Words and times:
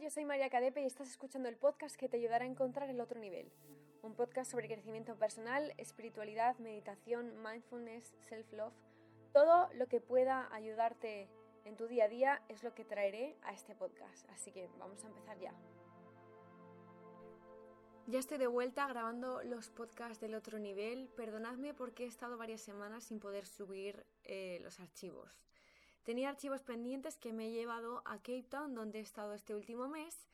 Yo 0.00 0.08
soy 0.08 0.24
María 0.24 0.48
Cadepe 0.48 0.80
y 0.80 0.86
estás 0.86 1.10
escuchando 1.10 1.50
el 1.50 1.56
podcast 1.56 1.96
que 1.96 2.08
te 2.08 2.16
ayudará 2.16 2.46
a 2.46 2.48
encontrar 2.48 2.88
el 2.88 3.00
otro 3.00 3.20
nivel. 3.20 3.52
Un 4.00 4.14
podcast 4.14 4.50
sobre 4.50 4.66
crecimiento 4.66 5.16
personal, 5.16 5.74
espiritualidad, 5.76 6.56
meditación, 6.58 7.42
mindfulness, 7.42 8.14
self-love. 8.26 8.72
Todo 9.34 9.68
lo 9.74 9.88
que 9.88 10.00
pueda 10.00 10.48
ayudarte 10.54 11.28
en 11.66 11.76
tu 11.76 11.88
día 11.88 12.06
a 12.06 12.08
día 12.08 12.42
es 12.48 12.64
lo 12.64 12.74
que 12.74 12.86
traeré 12.86 13.36
a 13.42 13.52
este 13.52 13.74
podcast. 13.74 14.26
Así 14.30 14.50
que 14.50 14.70
vamos 14.78 15.04
a 15.04 15.08
empezar 15.08 15.38
ya. 15.38 15.52
Ya 18.06 18.18
estoy 18.18 18.38
de 18.38 18.46
vuelta 18.46 18.88
grabando 18.88 19.42
los 19.42 19.68
podcasts 19.68 20.20
del 20.20 20.34
otro 20.34 20.58
nivel. 20.58 21.10
Perdonadme 21.10 21.74
porque 21.74 22.04
he 22.04 22.08
estado 22.08 22.38
varias 22.38 22.62
semanas 22.62 23.04
sin 23.04 23.20
poder 23.20 23.46
subir 23.46 24.06
eh, 24.24 24.58
los 24.62 24.80
archivos. 24.80 25.44
Tenía 26.04 26.30
archivos 26.30 26.62
pendientes 26.62 27.16
que 27.16 27.32
me 27.32 27.48
he 27.48 27.52
llevado 27.52 28.02
a 28.04 28.16
Cape 28.16 28.46
Town, 28.48 28.74
donde 28.74 28.98
he 28.98 29.02
estado 29.02 29.34
este 29.34 29.54
último 29.54 29.88
mes, 29.88 30.26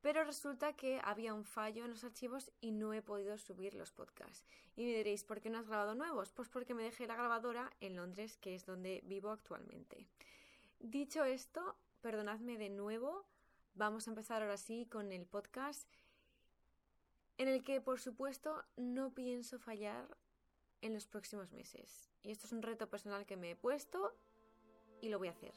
pero 0.00 0.22
resulta 0.22 0.74
que 0.74 1.00
había 1.02 1.34
un 1.34 1.44
fallo 1.44 1.84
en 1.84 1.90
los 1.90 2.04
archivos 2.04 2.52
y 2.60 2.70
no 2.70 2.92
he 2.92 3.02
podido 3.02 3.36
subir 3.38 3.74
los 3.74 3.90
podcasts. 3.90 4.44
Y 4.76 4.84
me 4.84 4.94
diréis, 4.94 5.24
¿por 5.24 5.40
qué 5.40 5.50
no 5.50 5.58
has 5.58 5.66
grabado 5.66 5.96
nuevos? 5.96 6.30
Pues 6.30 6.48
porque 6.48 6.74
me 6.74 6.84
dejé 6.84 7.08
la 7.08 7.16
grabadora 7.16 7.72
en 7.80 7.96
Londres, 7.96 8.36
que 8.36 8.54
es 8.54 8.64
donde 8.66 9.02
vivo 9.04 9.30
actualmente. 9.30 10.06
Dicho 10.78 11.24
esto, 11.24 11.74
perdonadme 12.02 12.56
de 12.56 12.68
nuevo, 12.68 13.26
vamos 13.74 14.06
a 14.06 14.10
empezar 14.10 14.42
ahora 14.42 14.58
sí 14.58 14.86
con 14.86 15.10
el 15.10 15.26
podcast, 15.26 15.88
en 17.38 17.48
el 17.48 17.64
que 17.64 17.80
por 17.80 17.98
supuesto 17.98 18.64
no 18.76 19.12
pienso 19.12 19.58
fallar 19.58 20.06
en 20.82 20.94
los 20.94 21.06
próximos 21.06 21.50
meses. 21.50 22.10
Y 22.22 22.30
esto 22.30 22.46
es 22.46 22.52
un 22.52 22.62
reto 22.62 22.88
personal 22.88 23.26
que 23.26 23.36
me 23.36 23.50
he 23.50 23.56
puesto 23.56 24.14
y 25.06 25.10
lo 25.10 25.18
voy 25.18 25.28
a 25.28 25.32
hacer. 25.32 25.54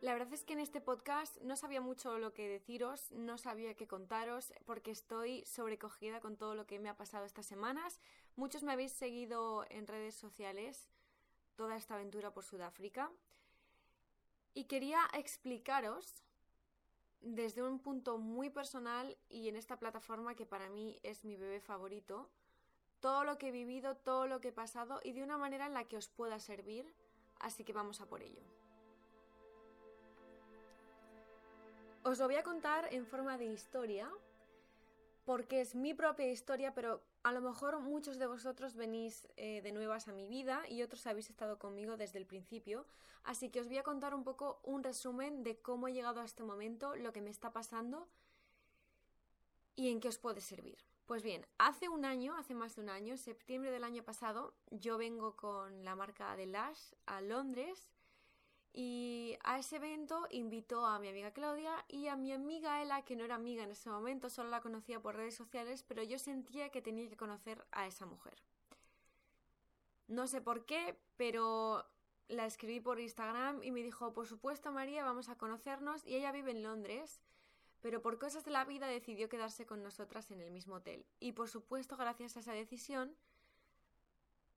La 0.00 0.14
verdad 0.14 0.34
es 0.34 0.42
que 0.42 0.54
en 0.54 0.58
este 0.58 0.80
podcast 0.80 1.40
no 1.42 1.54
sabía 1.54 1.80
mucho 1.80 2.18
lo 2.18 2.34
que 2.34 2.48
deciros, 2.48 3.12
no 3.12 3.38
sabía 3.38 3.74
qué 3.74 3.86
contaros, 3.86 4.52
porque 4.66 4.90
estoy 4.90 5.44
sobrecogida 5.46 6.20
con 6.20 6.36
todo 6.36 6.56
lo 6.56 6.66
que 6.66 6.80
me 6.80 6.88
ha 6.88 6.96
pasado 6.96 7.24
estas 7.24 7.46
semanas. 7.46 8.00
Muchos 8.34 8.64
me 8.64 8.72
habéis 8.72 8.90
seguido 8.90 9.64
en 9.70 9.86
redes 9.86 10.16
sociales 10.16 10.88
toda 11.54 11.76
esta 11.76 11.94
aventura 11.94 12.32
por 12.34 12.42
Sudáfrica. 12.42 13.12
Y 14.54 14.64
quería 14.64 15.00
explicaros 15.14 16.24
desde 17.20 17.62
un 17.62 17.78
punto 17.78 18.18
muy 18.18 18.50
personal 18.50 19.16
y 19.28 19.48
en 19.48 19.54
esta 19.54 19.78
plataforma 19.78 20.34
que 20.34 20.46
para 20.46 20.68
mí 20.68 20.98
es 21.04 21.24
mi 21.24 21.36
bebé 21.36 21.60
favorito, 21.60 22.28
todo 23.02 23.24
lo 23.24 23.36
que 23.36 23.48
he 23.48 23.50
vivido, 23.50 23.96
todo 23.96 24.28
lo 24.28 24.40
que 24.40 24.48
he 24.48 24.52
pasado 24.52 25.00
y 25.02 25.12
de 25.12 25.24
una 25.24 25.36
manera 25.36 25.66
en 25.66 25.74
la 25.74 25.84
que 25.84 25.96
os 25.96 26.08
pueda 26.08 26.38
servir, 26.38 26.86
así 27.40 27.64
que 27.64 27.72
vamos 27.72 28.00
a 28.00 28.06
por 28.06 28.22
ello. 28.22 28.42
Os 32.04 32.18
lo 32.20 32.26
voy 32.26 32.36
a 32.36 32.44
contar 32.44 32.88
en 32.94 33.04
forma 33.04 33.36
de 33.38 33.46
historia, 33.46 34.08
porque 35.24 35.60
es 35.60 35.74
mi 35.74 35.94
propia 35.94 36.30
historia, 36.30 36.74
pero 36.74 37.02
a 37.24 37.32
lo 37.32 37.40
mejor 37.40 37.80
muchos 37.80 38.18
de 38.18 38.26
vosotros 38.26 38.76
venís 38.76 39.28
eh, 39.36 39.62
de 39.62 39.72
nuevas 39.72 40.06
a 40.06 40.12
mi 40.12 40.28
vida 40.28 40.62
y 40.68 40.82
otros 40.82 41.06
habéis 41.06 41.28
estado 41.28 41.58
conmigo 41.58 41.96
desde 41.96 42.18
el 42.18 42.26
principio, 42.26 42.86
así 43.24 43.50
que 43.50 43.60
os 43.60 43.66
voy 43.66 43.78
a 43.78 43.82
contar 43.82 44.14
un 44.14 44.22
poco 44.22 44.60
un 44.62 44.84
resumen 44.84 45.42
de 45.42 45.58
cómo 45.60 45.88
he 45.88 45.92
llegado 45.92 46.20
a 46.20 46.24
este 46.24 46.44
momento, 46.44 46.94
lo 46.94 47.12
que 47.12 47.20
me 47.20 47.30
está 47.30 47.52
pasando 47.52 48.08
y 49.74 49.90
en 49.90 50.00
qué 50.00 50.08
os 50.08 50.18
puede 50.18 50.40
servir. 50.40 50.91
Pues 51.06 51.22
bien, 51.22 51.44
hace 51.58 51.88
un 51.88 52.04
año, 52.04 52.36
hace 52.36 52.54
más 52.54 52.76
de 52.76 52.82
un 52.82 52.88
año, 52.88 53.16
septiembre 53.16 53.70
del 53.70 53.84
año 53.84 54.04
pasado, 54.04 54.54
yo 54.70 54.98
vengo 54.98 55.36
con 55.36 55.84
la 55.84 55.96
marca 55.96 56.36
de 56.36 56.46
Lash 56.46 56.92
a 57.06 57.20
Londres 57.20 57.90
y 58.72 59.36
a 59.42 59.58
ese 59.58 59.76
evento 59.76 60.26
invitó 60.30 60.86
a 60.86 60.98
mi 61.00 61.08
amiga 61.08 61.32
Claudia 61.32 61.84
y 61.88 62.06
a 62.06 62.16
mi 62.16 62.32
amiga 62.32 62.80
Ela, 62.80 63.04
que 63.04 63.16
no 63.16 63.24
era 63.24 63.34
amiga 63.34 63.64
en 63.64 63.72
ese 63.72 63.90
momento, 63.90 64.30
solo 64.30 64.48
la 64.48 64.60
conocía 64.60 65.00
por 65.00 65.16
redes 65.16 65.34
sociales, 65.34 65.84
pero 65.86 66.02
yo 66.04 66.18
sentía 66.18 66.70
que 66.70 66.80
tenía 66.80 67.08
que 67.08 67.16
conocer 67.16 67.66
a 67.72 67.86
esa 67.86 68.06
mujer. 68.06 68.40
No 70.06 70.26
sé 70.28 70.40
por 70.40 70.64
qué, 70.64 70.98
pero 71.16 71.84
la 72.28 72.46
escribí 72.46 72.80
por 72.80 73.00
Instagram 73.00 73.62
y 73.62 73.72
me 73.72 73.82
dijo, 73.82 74.14
por 74.14 74.26
supuesto 74.26 74.70
María, 74.72 75.04
vamos 75.04 75.28
a 75.28 75.36
conocernos 75.36 76.06
y 76.06 76.14
ella 76.14 76.32
vive 76.32 76.52
en 76.52 76.62
Londres 76.62 77.20
pero 77.82 78.00
por 78.00 78.18
cosas 78.18 78.44
de 78.44 78.52
la 78.52 78.64
vida 78.64 78.86
decidió 78.86 79.28
quedarse 79.28 79.66
con 79.66 79.82
nosotras 79.82 80.30
en 80.30 80.40
el 80.40 80.52
mismo 80.52 80.76
hotel. 80.76 81.04
Y 81.20 81.32
por 81.32 81.48
supuesto, 81.48 81.96
gracias 81.96 82.36
a 82.36 82.40
esa 82.40 82.52
decisión, 82.52 83.14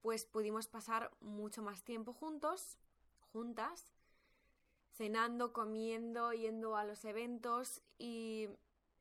pues 0.02 0.26
pudimos 0.26 0.68
pasar 0.68 1.12
mucho 1.20 1.64
más 1.64 1.84
tiempo 1.84 2.14
juntos, 2.14 2.78
juntas, 3.34 3.92
cenando, 4.92 5.52
comiendo, 5.52 6.32
yendo 6.34 6.78
a 6.78 6.86
los 6.86 7.04
eventos 7.04 7.82
y 7.98 8.48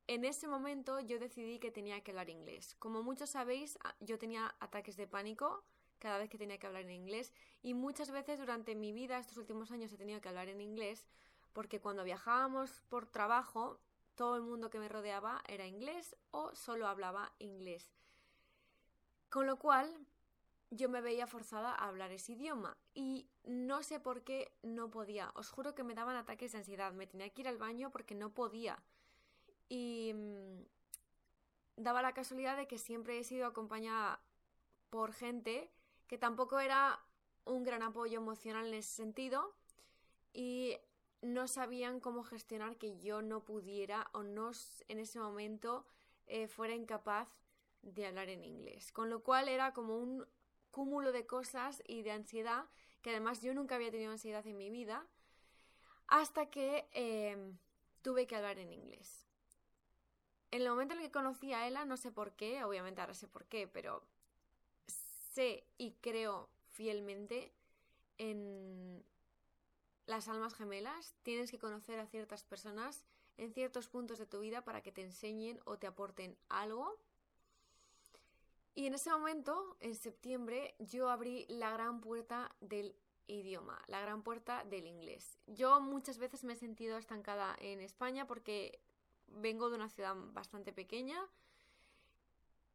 en 0.07 0.25
ese 0.25 0.49
momento 0.49 1.01
yo 1.01 1.19
decidí 1.19 1.59
que 1.59 1.71
tenía 1.71 2.01
que 2.03 2.11
hablar 2.11 2.31
inglés. 2.31 2.75
Como 2.79 3.03
muchos 3.03 3.31
sabéis, 3.31 3.79
yo 4.01 4.19
tenía 4.19 4.55
ataques 4.59 4.97
de 4.97 5.06
pánico 5.06 5.62
cada 5.99 6.19
vez 6.19 6.31
que 6.31 6.39
tenía 6.39 6.59
que 6.59 6.67
hablar 6.67 6.83
en 6.83 6.91
inglés 6.91 7.33
y 7.62 7.75
muchas 7.75 8.11
veces 8.11 8.39
durante 8.39 8.75
mi 8.75 8.93
vida, 8.93 9.19
estos 9.19 9.37
últimos 9.37 9.71
años, 9.71 9.93
he 9.93 9.99
tenido 9.99 10.21
que 10.23 10.29
hablar 10.31 10.49
en 10.49 10.62
inglés 10.62 11.06
porque 11.53 11.81
cuando 11.81 12.03
viajábamos 12.03 12.83
por 12.89 13.06
trabajo 13.06 13.79
todo 14.14 14.36
el 14.36 14.42
mundo 14.42 14.70
que 14.70 14.78
me 14.78 14.88
rodeaba 14.88 15.42
era 15.48 15.66
inglés 15.66 16.16
o 16.30 16.54
solo 16.54 16.86
hablaba 16.86 17.32
inglés. 17.38 17.92
Con 19.28 19.47
lo 19.47 19.58
cual 19.58 20.06
yo 20.70 20.88
me 20.88 21.00
veía 21.00 21.26
forzada 21.26 21.72
a 21.72 21.88
hablar 21.88 22.10
ese 22.10 22.32
idioma 22.32 22.76
y 22.94 23.28
no 23.44 23.82
sé 23.82 24.00
por 24.00 24.22
qué 24.22 24.52
no 24.62 24.91
podía. 24.91 25.30
Os 25.34 25.50
juro 25.50 25.75
que 25.75 25.84
me 25.84 25.94
daban 25.94 26.16
ataques 26.16 26.52
de 26.52 26.58
ansiedad. 26.58 26.92
Me 26.92 27.06
tenía 27.06 27.30
que 27.30 27.42
ir 27.42 27.48
al 27.48 27.58
baño 27.58 27.91
porque 27.91 28.14
no 28.14 28.30
podía. 28.30 28.82
Y 29.69 30.12
mm, 30.14 30.62
daba 31.76 32.02
la 32.02 32.14
casualidad 32.14 32.56
de 32.56 32.66
que 32.66 32.78
siempre 32.78 33.19
he 33.19 33.25
sido 33.25 33.46
acompañada 33.46 34.20
por 34.91 35.12
gente 35.12 35.70
que 36.06 36.19
tampoco 36.19 36.60
era 36.60 37.00
un 37.44 37.64
gran 37.64 37.82
apoyo 37.82 38.19
emocional 38.19 38.66
en 38.66 38.75
ese 38.75 38.94
sentido. 38.94 39.54
Y 40.32 40.76
no 41.25 41.49
sabían 41.49 42.01
cómo 42.01 42.23
gestionar 42.23 42.77
que 42.77 42.99
yo 42.99 43.23
no 43.23 43.45
pudiera 43.45 44.09
o 44.12 44.23
no 44.23 44.53
en 44.89 44.99
ese 44.99 45.19
momento 45.19 45.87
eh, 46.27 46.49
fuera 46.49 46.75
incapaz 46.75 47.29
de 47.83 48.07
hablar 48.07 48.29
en 48.29 48.45
inglés. 48.45 48.93
Con 48.93 49.11
lo 49.11 49.23
cual 49.23 49.49
era 49.49 49.73
como 49.73 49.97
un 49.97 50.27
cúmulo 50.71 51.12
de 51.12 51.27
cosas 51.27 51.83
y 51.87 52.03
de 52.03 52.12
ansiedad, 52.12 52.67
que 53.01 53.11
además 53.11 53.43
yo 53.43 53.55
nunca 53.55 53.77
había 53.77 53.91
tenido 53.91 54.12
ansiedad 54.12 54.47
en 54.47 54.57
mi 54.57 54.71
vida, 54.71 55.07
hasta 56.07 56.51
que 56.51 56.89
em, 56.93 57.56
tuve 58.03 58.27
que 58.27 58.37
hablar 58.37 58.59
en 58.59 58.73
inglés. 58.73 59.27
En 60.51 60.62
el 60.62 60.69
momento 60.69 60.95
en 60.95 61.01
el 61.01 61.06
que 61.06 61.12
conocí 61.12 61.53
a 61.53 61.67
Ella, 61.67 61.85
no 61.85 61.97
sé 61.97 62.12
por 62.12 62.33
qué, 62.33 62.65
obviamente 62.65 63.01
ahora 63.01 63.15
sé 63.15 63.29
por 63.29 63.47
qué, 63.47 63.67
pero 63.67 64.06
sé 64.87 65.67
y 65.79 65.93
creo 66.01 66.49
fielmente 66.71 67.53
en 68.19 69.05
las 70.06 70.28
almas 70.28 70.54
gemelas, 70.54 71.15
tienes 71.22 71.50
que 71.50 71.59
conocer 71.59 71.98
a 71.98 72.06
ciertas 72.06 72.44
personas 72.44 73.04
en 73.37 73.53
ciertos 73.53 73.88
puntos 73.88 74.19
de 74.19 74.26
tu 74.26 74.41
vida 74.41 74.62
para 74.62 74.82
que 74.82 74.92
te 74.92 75.03
enseñen 75.03 75.60
o 75.65 75.78
te 75.78 75.87
aporten 75.87 76.37
algo. 76.48 76.98
Y 78.75 78.87
en 78.87 78.94
ese 78.94 79.10
momento, 79.10 79.76
en 79.81 79.94
septiembre, 79.94 80.75
yo 80.78 81.09
abrí 81.09 81.47
la 81.48 81.70
gran 81.70 82.00
puerta 82.00 82.54
del 82.60 82.97
idioma, 83.26 83.81
la 83.87 84.00
gran 84.00 84.22
puerta 84.22 84.64
del 84.64 84.87
inglés. 84.87 85.38
Yo 85.47 85.81
muchas 85.81 86.19
veces 86.19 86.44
me 86.44 86.54
he 86.54 86.56
sentido 86.56 86.98
estancada 86.98 87.56
en 87.60 87.81
España 87.81 88.26
porque 88.26 88.81
vengo 89.28 89.70
de 89.70 89.76
una 89.76 89.88
ciudad 89.88 90.14
bastante 90.32 90.72
pequeña. 90.72 91.19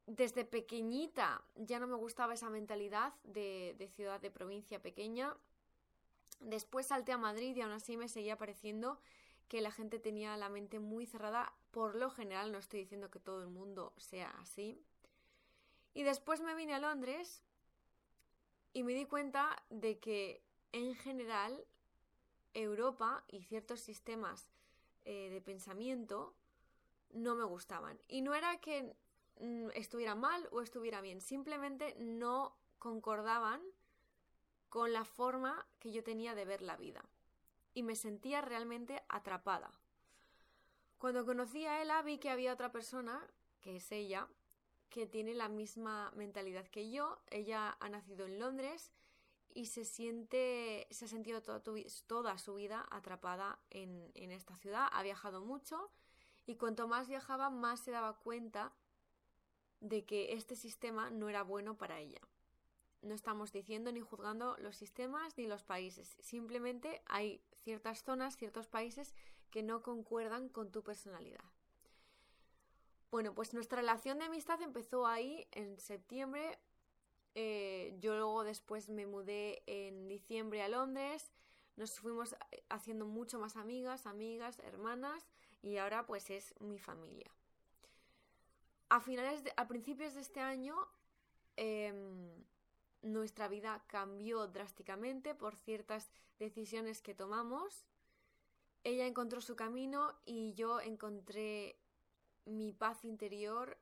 Desde 0.08 0.46
pequeñita 0.46 1.44
ya 1.56 1.80
no 1.80 1.88
me 1.88 1.96
gustaba 1.96 2.34
esa 2.34 2.50
mentalidad 2.50 3.14
de, 3.24 3.92
ciudad 3.96 4.20
de 4.20 4.32
provincia 4.32 4.82
pequeña 4.82 5.36
Después 6.40 6.88
salté 6.88 7.12
a 7.12 7.18
Madrid 7.18 7.56
y 7.56 7.62
aún 7.62 7.74
así 7.74 7.98
me 7.98 8.08
seguía 8.08 8.38
pareciendo 8.38 9.00
que 9.48 9.62
la 9.62 9.72
gente 9.72 10.00
tenía 10.00 10.38
la 10.38 10.50
mente 10.50 10.80
muy 10.80 11.06
cerrada. 11.06 11.54
Por 11.72 11.96
lo 11.96 12.10
general, 12.10 12.52
no 12.52 12.58
estoy 12.60 12.82
diciendo 12.82 13.12
que 13.12 13.20
todo 13.20 13.42
el 13.42 13.50
mundo 13.50 13.94
sea 13.98 14.30
así. 14.40 14.82
Y 15.94 16.04
después 16.04 16.42
me 16.42 16.56
vine 16.56 16.76
a 16.76 16.80
Londres 16.80 17.44
y 18.74 18.84
me 18.84 18.94
di 18.94 19.06
cuenta 19.06 19.62
de 19.70 20.00
que 20.00 20.44
en 20.72 20.96
general 20.96 21.66
Europa 22.54 23.24
y 23.28 23.44
ciertos 23.44 23.80
sistemas 23.80 24.48
eh, 25.04 25.30
de 25.30 25.42
pensamiento 25.42 26.36
no 27.12 27.36
me 27.36 27.44
gustaban. 27.44 28.00
Y 28.08 28.22
no 28.22 28.36
era 28.36 28.60
que 28.60 28.96
mm, 29.40 29.70
estuviera 29.74 30.16
mal 30.16 30.48
o 30.52 30.62
estuviera 30.62 31.02
bien, 31.02 31.22
simplemente 31.22 31.96
no 32.00 32.56
concordaban 32.78 33.62
con 34.70 34.94
la 34.94 35.04
forma 35.04 35.66
que 35.80 35.92
yo 35.92 36.04
tenía 36.04 36.36
de 36.36 36.46
ver 36.46 36.62
la 36.62 36.78
vida. 36.78 37.04
Y 37.74 37.84
me 37.84 37.96
sentía 37.96 38.42
realmente 38.42 39.04
atrapada. 39.10 39.72
Cuando 40.98 41.26
conocí 41.26 41.66
a 41.66 41.82
Ella 41.82 42.02
vi 42.02 42.18
que 42.18 42.30
había 42.30 42.54
otra 42.54 42.72
persona, 42.72 43.26
que 43.62 43.78
es 43.78 43.92
ella, 43.92 44.28
que 44.90 45.06
tiene 45.06 45.34
la 45.34 45.50
misma 45.50 46.12
mentalidad 46.16 46.68
que 46.68 46.90
yo. 46.92 47.20
Ella 47.30 47.78
ha 47.80 47.90
nacido 47.90 48.26
en 48.26 48.40
Londres 48.40 48.92
y 49.54 49.68
se 49.68 49.86
siente, 49.86 50.88
se 50.92 51.06
ha 51.06 51.08
sentido 51.08 51.42
toda, 51.42 52.38
su 52.38 52.56
vida 52.56 52.86
atrapada 52.92 53.60
en, 53.70 54.12
en 54.16 54.32
esta 54.32 54.56
ciudad. 54.56 54.88
Ha 54.92 55.04
viajado 55.04 55.42
mucho 55.42 55.92
y 56.46 56.56
cuanto 56.56 56.88
más 56.88 57.08
viajaba, 57.08 57.50
más 57.50 57.80
se 57.80 57.92
daba 57.92 58.18
cuenta 58.18 58.74
de 59.80 60.06
que 60.06 60.34
este 60.34 60.56
sistema 60.56 61.10
no 61.10 61.30
era 61.30 61.44
bueno 61.44 61.78
para 61.78 62.00
ella. 62.00 62.20
No 63.02 63.14
estamos 63.14 63.52
diciendo 63.52 63.92
ni 63.92 64.02
juzgando 64.02 64.58
los 64.58 64.76
sistemas 64.76 65.38
ni 65.38 65.48
los 65.48 65.64
países. 65.64 66.18
Simplemente 66.20 67.02
hay 67.06 67.42
ciertas 67.64 68.04
zonas, 68.04 68.38
ciertos 68.38 68.68
países 68.68 69.16
que 69.52 69.64
no 69.64 69.82
concuerdan 69.82 70.50
con 70.50 70.72
tu 70.72 70.84
personalidad. 70.84 71.44
Bueno, 73.12 73.34
pues 73.34 73.54
nuestra 73.54 73.78
relación 73.82 74.20
de 74.20 74.26
amistad 74.26 74.62
empezó 74.62 75.08
ahí 75.08 75.48
en 75.52 75.80
septiembre. 75.80 76.60
Eh, 77.36 77.96
yo 78.00 78.16
luego 78.16 78.44
después 78.44 78.90
me 78.90 79.08
mudé 79.08 79.64
en 79.66 80.08
diciembre 80.08 80.62
a 80.62 80.70
Londres. 80.70 81.32
Nos 81.76 82.00
fuimos 82.00 82.36
haciendo 82.70 83.06
mucho 83.06 83.40
más 83.40 83.56
amigas, 83.56 84.06
amigas, 84.06 84.60
hermanas 84.60 85.26
y 85.62 85.78
ahora 85.78 86.06
pues 86.06 86.30
es 86.30 86.54
mi 86.60 86.78
familia. 86.78 87.32
A 88.90 89.00
finales, 89.00 89.44
a 89.56 89.68
principios 89.68 90.14
de 90.14 90.22
este 90.22 90.40
año, 90.40 90.76
em, 91.56 92.44
nuestra 93.02 93.48
vida 93.48 93.84
cambió 93.88 94.48
drásticamente 94.48 95.36
por 95.36 95.56
ciertas 95.56 96.10
decisiones 96.38 97.02
que 97.02 97.16
tomamos. 97.16 97.86
Ella 98.84 99.06
encontró 99.06 99.42
su 99.42 99.56
camino 99.56 100.16
y 100.26 100.54
yo 100.54 100.80
encontré 100.80 101.78
mi 102.46 102.72
paz 102.74 103.06
interior 103.06 103.78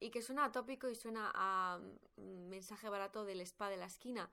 y 0.00 0.10
que 0.10 0.22
suena 0.22 0.44
atópico 0.44 0.88
y 0.88 0.94
suena 0.94 1.30
a 1.34 1.80
mm, 2.16 2.48
mensaje 2.48 2.88
barato 2.88 3.24
del 3.24 3.40
spa 3.40 3.70
de 3.70 3.76
la 3.76 3.86
esquina, 3.86 4.30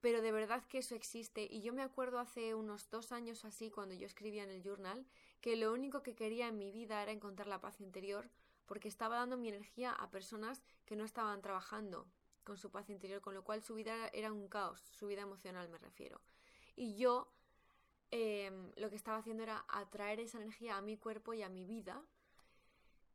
pero 0.00 0.20
de 0.20 0.32
verdad 0.32 0.64
que 0.66 0.78
eso 0.78 0.94
existe 0.94 1.46
y 1.50 1.62
yo 1.62 1.72
me 1.72 1.82
acuerdo 1.82 2.18
hace 2.18 2.54
unos 2.54 2.90
dos 2.90 3.12
años 3.12 3.44
así 3.44 3.70
cuando 3.70 3.94
yo 3.94 4.06
escribía 4.06 4.42
en 4.42 4.50
el 4.50 4.62
journal 4.62 5.06
que 5.40 5.56
lo 5.56 5.72
único 5.72 6.02
que 6.02 6.14
quería 6.14 6.48
en 6.48 6.58
mi 6.58 6.70
vida 6.70 7.02
era 7.02 7.12
encontrar 7.12 7.48
la 7.48 7.60
paz 7.60 7.80
interior 7.80 8.30
porque 8.66 8.88
estaba 8.88 9.16
dando 9.16 9.36
mi 9.36 9.48
energía 9.48 9.92
a 9.92 10.10
personas 10.10 10.62
que 10.86 10.96
no 10.96 11.04
estaban 11.04 11.42
trabajando 11.42 12.06
con 12.44 12.56
su 12.58 12.70
paz 12.70 12.88
interior, 12.90 13.20
con 13.20 13.34
lo 13.34 13.44
cual 13.44 13.62
su 13.62 13.74
vida 13.74 14.08
era 14.12 14.32
un 14.32 14.48
caos, 14.48 14.80
su 14.80 15.06
vida 15.06 15.22
emocional 15.22 15.68
me 15.68 15.78
refiero. 15.78 16.20
Y 16.76 16.96
yo 16.96 17.32
em, 18.10 18.72
lo 18.76 18.90
que 18.90 18.96
estaba 18.96 19.18
haciendo 19.18 19.42
era 19.42 19.64
atraer 19.68 20.20
esa 20.20 20.38
energía 20.38 20.76
a 20.76 20.82
mi 20.82 20.96
cuerpo 20.96 21.34
y 21.34 21.42
a 21.42 21.48
mi 21.48 21.64
vida. 21.64 22.02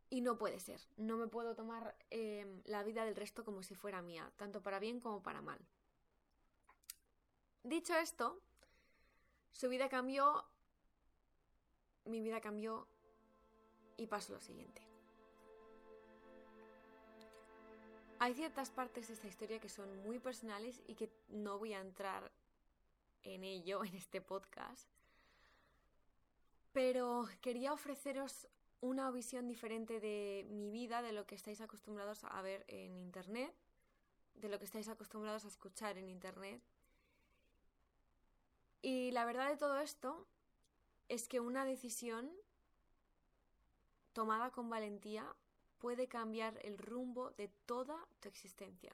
Y 0.10 0.22
no 0.22 0.38
puede 0.38 0.60
ser, 0.60 0.80
no 0.98 1.18
me 1.18 1.28
puedo 1.28 1.56
tomar 1.56 1.98
em, 2.12 2.62
la 2.66 2.84
vida 2.84 3.06
del 3.06 3.16
resto 3.16 3.44
como 3.44 3.64
si 3.64 3.76
fuera 3.76 4.02
mía, 4.02 4.32
tanto 4.38 4.62
para 4.62 4.80
bien 4.80 5.00
como 5.00 5.24
para 5.24 5.42
mal. 5.42 5.60
Dicho 7.64 7.96
esto, 7.96 8.40
su 9.52 9.68
vida 9.70 9.90
cambió, 9.90 10.46
mi 12.06 12.22
vida 12.22 12.40
cambió 12.40 12.88
y 13.98 14.06
pasó 14.06 14.34
lo 14.34 14.40
siguiente. 14.40 14.85
Hay 18.20 18.34
ciertas 18.34 18.70
partes 18.72 19.08
de 19.08 19.14
esta 19.14 19.28
historia 19.28 19.60
que 19.60 19.70
son 19.70 20.04
muy 20.04 20.20
personales 20.20 20.82
y 20.88 20.96
que 20.96 21.12
no 21.28 21.60
voy 21.60 21.74
a 21.74 21.82
entrar 21.82 22.32
en 23.24 23.44
ello 23.44 23.84
en 23.86 23.96
este 23.96 24.22
podcast. 24.22 24.88
Pero 26.72 27.28
quería 27.42 27.74
ofreceros 27.74 28.48
una 28.82 29.10
visión 29.12 29.48
diferente 29.48 30.00
de 30.00 30.46
mi 30.50 30.70
vida, 30.70 31.02
de 31.02 31.12
lo 31.12 31.26
que 31.26 31.36
estáis 31.36 31.62
acostumbrados 31.62 32.24
a 32.24 32.42
ver 32.42 32.66
en 32.68 32.96
Internet, 32.96 33.54
de 34.36 34.50
lo 34.50 34.60
que 34.60 34.66
estáis 34.66 34.88
acostumbrados 34.88 35.46
a 35.46 35.48
escuchar 35.48 35.98
en 35.98 36.10
Internet. 36.10 36.62
Y 38.82 39.12
la 39.12 39.26
verdad 39.26 39.50
de 39.50 39.58
todo 39.58 39.80
esto 39.80 40.28
es 41.08 41.28
que 41.28 41.40
una 41.40 41.66
decisión 41.66 42.32
tomada 44.14 44.52
con 44.52 44.70
valentía 44.70 45.36
puede 45.86 46.08
cambiar 46.08 46.60
el 46.64 46.80
rumbo 46.80 47.30
de 47.38 47.48
toda 47.68 47.96
tu 48.20 48.28
existencia. 48.28 48.92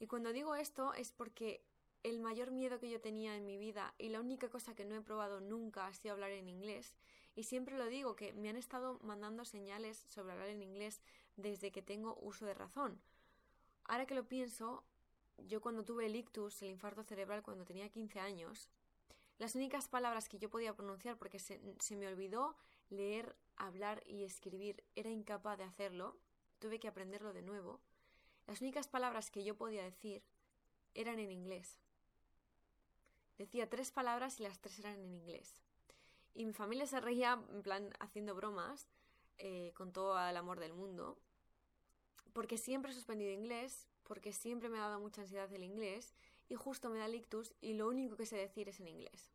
Y 0.00 0.08
cuando 0.08 0.32
digo 0.32 0.56
esto 0.56 0.92
es 0.94 1.12
porque 1.12 1.62
el 2.02 2.18
mayor 2.18 2.50
miedo 2.50 2.80
que 2.80 2.90
yo 2.90 3.00
tenía 3.00 3.36
en 3.36 3.46
mi 3.46 3.56
vida 3.56 3.94
y 3.96 4.08
la 4.08 4.18
única 4.18 4.48
cosa 4.48 4.74
que 4.74 4.84
no 4.84 4.96
he 4.96 5.00
probado 5.00 5.40
nunca 5.40 5.86
ha 5.86 5.94
sido 5.94 6.14
hablar 6.14 6.32
en 6.32 6.48
inglés. 6.48 6.96
Y 7.36 7.44
siempre 7.44 7.78
lo 7.78 7.86
digo 7.86 8.16
que 8.16 8.32
me 8.32 8.48
han 8.48 8.56
estado 8.56 8.98
mandando 9.04 9.44
señales 9.44 9.96
sobre 10.08 10.32
hablar 10.32 10.48
en 10.48 10.64
inglés 10.64 11.02
desde 11.36 11.70
que 11.70 11.82
tengo 11.82 12.18
uso 12.20 12.46
de 12.46 12.54
razón. 12.54 13.00
Ahora 13.84 14.06
que 14.06 14.16
lo 14.16 14.26
pienso, 14.26 14.82
yo 15.38 15.60
cuando 15.60 15.84
tuve 15.84 16.06
el 16.06 16.16
ictus, 16.16 16.62
el 16.62 16.70
infarto 16.70 17.04
cerebral, 17.04 17.44
cuando 17.44 17.64
tenía 17.64 17.88
15 17.88 18.18
años, 18.18 18.70
las 19.38 19.54
únicas 19.54 19.86
palabras 19.86 20.28
que 20.28 20.40
yo 20.40 20.50
podía 20.50 20.74
pronunciar 20.74 21.16
porque 21.16 21.38
se, 21.38 21.60
se 21.78 21.94
me 21.94 22.08
olvidó 22.08 22.56
leer, 22.90 23.36
hablar 23.56 24.02
y 24.06 24.24
escribir 24.24 24.84
era 24.94 25.10
incapaz 25.10 25.58
de 25.58 25.64
hacerlo, 25.64 26.16
tuve 26.58 26.78
que 26.78 26.88
aprenderlo 26.88 27.32
de 27.32 27.42
nuevo, 27.42 27.80
las 28.46 28.60
únicas 28.60 28.88
palabras 28.88 29.30
que 29.30 29.44
yo 29.44 29.56
podía 29.56 29.82
decir 29.82 30.22
eran 30.94 31.18
en 31.18 31.32
inglés. 31.32 31.80
Decía 33.38 33.68
tres 33.68 33.90
palabras 33.90 34.40
y 34.40 34.44
las 34.44 34.60
tres 34.60 34.78
eran 34.78 34.94
en 35.00 35.12
inglés. 35.12 35.62
Y 36.34 36.46
mi 36.46 36.52
familia 36.52 36.86
se 36.86 37.00
reía 37.00 37.42
en 37.50 37.62
plan 37.62 37.90
haciendo 37.98 38.34
bromas 38.34 38.88
eh, 39.38 39.72
con 39.74 39.92
todo 39.92 40.18
el 40.18 40.36
amor 40.36 40.60
del 40.60 40.72
mundo, 40.72 41.18
porque 42.32 42.56
siempre 42.56 42.92
he 42.92 42.94
suspendido 42.94 43.32
inglés, 43.32 43.86
porque 44.04 44.32
siempre 44.32 44.68
me 44.68 44.78
ha 44.78 44.82
dado 44.82 45.00
mucha 45.00 45.22
ansiedad 45.22 45.52
el 45.52 45.64
inglés 45.64 46.14
y 46.48 46.54
justo 46.54 46.88
me 46.88 46.98
da 46.98 47.08
ictus 47.08 47.52
y 47.60 47.74
lo 47.74 47.88
único 47.88 48.16
que 48.16 48.26
sé 48.26 48.36
decir 48.36 48.68
es 48.68 48.80
en 48.80 48.88
inglés. 48.88 49.32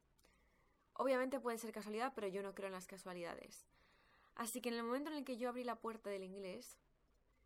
Obviamente 1.01 1.39
puede 1.39 1.57
ser 1.57 1.71
casualidad, 1.71 2.13
pero 2.13 2.27
yo 2.27 2.43
no 2.43 2.53
creo 2.53 2.67
en 2.67 2.73
las 2.73 2.85
casualidades. 2.85 3.65
Así 4.35 4.61
que 4.61 4.69
en 4.69 4.75
el 4.75 4.83
momento 4.83 5.09
en 5.09 5.17
el 5.17 5.25
que 5.25 5.35
yo 5.35 5.49
abrí 5.49 5.63
la 5.63 5.79
puerta 5.79 6.11
del 6.11 6.23
inglés, 6.23 6.77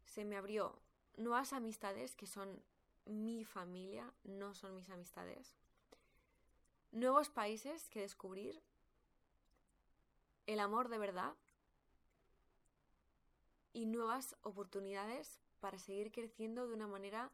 se 0.03 0.25
me 0.25 0.35
abrió 0.35 0.77
nuevas 1.15 1.53
amistades 1.53 2.17
que 2.17 2.27
son 2.27 2.61
mi 3.05 3.45
familia, 3.45 4.11
no 4.25 4.53
son 4.55 4.75
mis 4.75 4.89
amistades. 4.89 5.55
Nuevos 6.91 7.29
países 7.29 7.87
que 7.87 8.01
descubrir. 8.01 8.61
El 10.47 10.59
amor 10.59 10.89
de 10.89 10.97
verdad. 10.97 11.33
Y 13.71 13.85
nuevas 13.85 14.35
oportunidades 14.41 15.39
para 15.61 15.79
seguir 15.79 16.11
creciendo 16.11 16.67
de 16.67 16.73
una 16.73 16.87
manera 16.87 17.31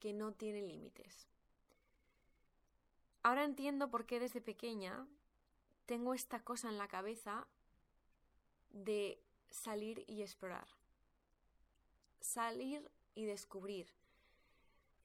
que 0.00 0.14
no 0.14 0.32
tiene 0.32 0.62
límites. 0.62 1.28
Ahora 3.22 3.44
entiendo 3.44 3.90
por 3.90 4.06
qué 4.06 4.18
desde 4.18 4.40
pequeña 4.40 5.06
tengo 5.88 6.12
esta 6.12 6.40
cosa 6.44 6.68
en 6.68 6.76
la 6.76 6.86
cabeza 6.86 7.46
de 8.68 9.18
salir 9.48 10.04
y 10.06 10.20
explorar. 10.20 10.68
Salir 12.20 12.90
y 13.14 13.24
descubrir. 13.24 13.88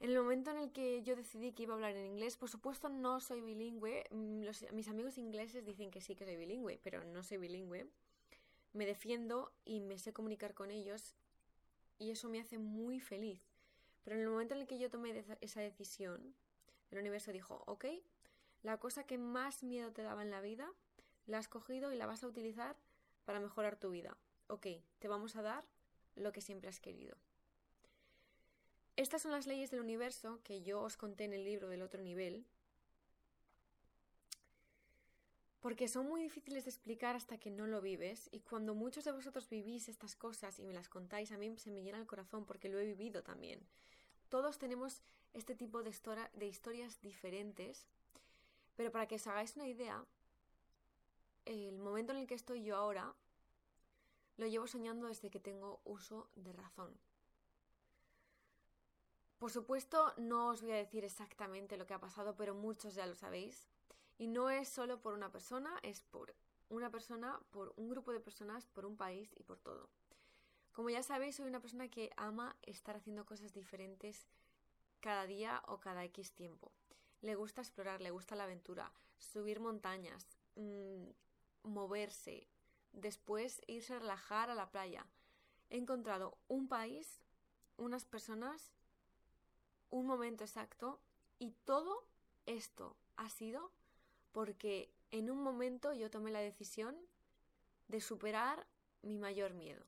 En 0.01 0.09
el 0.09 0.17
momento 0.17 0.51
en 0.51 0.57
el 0.57 0.73
que 0.73 1.01
yo 1.01 1.15
decidí 1.15 1.53
que 1.53 1.63
iba 1.63 1.73
a 1.73 1.77
hablar 1.77 1.95
en 1.95 2.05
inglés, 2.05 2.35
por 2.35 2.49
supuesto 2.49 2.89
no 2.89 3.21
soy 3.21 3.39
bilingüe. 3.39 4.03
Mm, 4.11 4.45
mis 4.73 4.89
amigos 4.89 5.17
ingleses 5.17 5.65
dicen 5.65 5.89
que 5.89 6.01
sí 6.01 6.17
que 6.17 6.25
soy 6.25 6.35
bilingüe, 6.35 6.77
pero 6.83 7.05
no 7.05 7.23
soy 7.23 7.37
bilingüe. 7.37 7.87
Me 8.73 8.85
defiendo 8.85 9.53
y 9.63 9.79
me 9.79 9.97
sé 9.97 10.11
comunicar 10.11 10.53
con 10.53 10.69
ellos 10.69 11.15
y 11.97 12.11
eso 12.11 12.27
me 12.27 12.41
hace 12.41 12.57
muy 12.57 12.99
feliz. 12.99 13.39
Pero 14.03 14.17
en 14.17 14.23
el 14.23 14.29
momento 14.29 14.53
en 14.53 14.59
el 14.59 14.67
que 14.67 14.79
yo 14.79 14.89
tomé 14.89 15.23
esa 15.39 15.61
decisión, 15.61 16.35
el 16.91 16.97
universo 16.97 17.31
dijo, 17.31 17.63
ok, 17.67 17.85
la 18.63 18.77
cosa 18.77 19.05
que 19.05 19.17
más 19.17 19.61
miedo 19.61 19.91
te 19.91 20.01
daba 20.01 20.23
en 20.23 20.31
la 20.31 20.41
vida, 20.41 20.71
la 21.25 21.37
has 21.37 21.47
cogido 21.47 21.91
y 21.91 21.97
la 21.97 22.05
vas 22.05 22.23
a 22.23 22.27
utilizar 22.27 22.75
para 23.25 23.39
mejorar 23.39 23.75
tu 23.77 23.91
vida. 23.91 24.17
Ok, 24.47 24.67
te 24.99 25.07
vamos 25.07 25.35
a 25.35 25.41
dar 25.41 25.63
lo 26.15 26.31
que 26.31 26.41
siempre 26.41 26.69
has 26.69 26.79
querido. 26.79 27.17
Estas 28.95 29.21
son 29.23 29.31
las 29.31 29.47
leyes 29.47 29.71
del 29.71 29.81
universo 29.81 30.39
que 30.43 30.61
yo 30.61 30.81
os 30.81 30.97
conté 30.97 31.25
en 31.25 31.33
el 31.33 31.43
libro 31.43 31.67
del 31.67 31.81
otro 31.81 32.01
nivel, 32.01 32.45
porque 35.59 35.87
son 35.87 36.07
muy 36.07 36.21
difíciles 36.21 36.65
de 36.65 36.71
explicar 36.71 37.15
hasta 37.15 37.37
que 37.37 37.49
no 37.49 37.65
lo 37.67 37.81
vives 37.81 38.27
y 38.31 38.41
cuando 38.41 38.75
muchos 38.75 39.05
de 39.05 39.13
vosotros 39.13 39.49
vivís 39.49 39.87
estas 39.87 40.15
cosas 40.15 40.59
y 40.59 40.65
me 40.65 40.73
las 40.73 40.89
contáis, 40.89 41.31
a 41.31 41.37
mí 41.37 41.57
se 41.57 41.71
me 41.71 41.81
llena 41.81 41.97
el 41.97 42.05
corazón 42.05 42.45
porque 42.45 42.69
lo 42.69 42.79
he 42.79 42.85
vivido 42.85 43.23
también. 43.23 43.65
Todos 44.29 44.57
tenemos 44.57 45.01
este 45.31 45.55
tipo 45.55 45.81
de, 45.81 45.95
de 46.33 46.47
historias 46.47 47.01
diferentes 47.01 47.87
pero 48.75 48.91
para 48.91 49.07
que 49.07 49.15
os 49.15 49.27
hagáis 49.27 49.55
una 49.55 49.67
idea, 49.67 50.05
el 51.45 51.77
momento 51.77 52.13
en 52.13 52.19
el 52.19 52.27
que 52.27 52.35
estoy 52.35 52.63
yo 52.63 52.75
ahora 52.75 53.13
lo 54.37 54.47
llevo 54.47 54.67
soñando 54.67 55.07
desde 55.07 55.29
que 55.29 55.39
tengo 55.39 55.81
uso 55.83 56.29
de 56.35 56.53
razón. 56.53 56.97
Por 59.37 59.51
supuesto, 59.51 60.13
no 60.17 60.47
os 60.47 60.61
voy 60.61 60.71
a 60.71 60.77
decir 60.77 61.03
exactamente 61.03 61.77
lo 61.77 61.85
que 61.85 61.93
ha 61.93 61.99
pasado, 61.99 62.35
pero 62.35 62.55
muchos 62.55 62.95
ya 62.95 63.05
lo 63.05 63.13
sabéis. 63.13 63.67
Y 64.17 64.27
no 64.27 64.49
es 64.49 64.69
solo 64.69 65.01
por 65.01 65.13
una 65.13 65.31
persona, 65.31 65.77
es 65.83 66.01
por 66.01 66.33
una 66.69 66.89
persona, 66.89 67.39
por 67.51 67.73
un 67.75 67.89
grupo 67.89 68.13
de 68.13 68.21
personas, 68.21 68.65
por 68.67 68.85
un 68.85 68.95
país 68.95 69.33
y 69.35 69.43
por 69.43 69.59
todo. 69.59 69.89
Como 70.71 70.89
ya 70.89 71.03
sabéis, 71.03 71.35
soy 71.35 71.47
una 71.47 71.59
persona 71.59 71.89
que 71.89 72.11
ama 72.15 72.55
estar 72.61 72.95
haciendo 72.95 73.25
cosas 73.25 73.53
diferentes 73.53 74.27
cada 75.01 75.25
día 75.25 75.61
o 75.67 75.79
cada 75.79 76.05
X 76.05 76.31
tiempo. 76.31 76.71
Le 77.23 77.35
gusta 77.35 77.61
explorar, 77.61 78.01
le 78.01 78.11
gusta 78.11 78.35
la 78.35 78.43
aventura, 78.43 78.91
subir 79.17 79.61
montañas, 79.61 80.37
mm, 80.55 81.05
moverse, 81.63 82.47
después 82.91 83.61
irse 83.65 83.93
a 83.93 83.99
relajar 83.99 84.49
a 84.49 84.55
la 84.55 84.69
playa. 84.69 85.07
He 85.69 85.77
encontrado 85.77 86.37
un 86.49 86.67
país, 86.67 87.21
unas 87.77 88.05
personas, 88.05 88.73
un 89.89 90.05
momento 90.05 90.43
exacto 90.43 90.99
y 91.39 91.51
todo 91.63 92.05
esto 92.45 92.97
ha 93.15 93.29
sido 93.29 93.71
porque 94.33 94.91
en 95.11 95.31
un 95.31 95.41
momento 95.41 95.93
yo 95.93 96.11
tomé 96.11 96.29
la 96.29 96.41
decisión 96.41 96.97
de 97.87 98.01
superar 98.01 98.67
mi 99.01 99.17
mayor 99.17 99.53
miedo. 99.53 99.85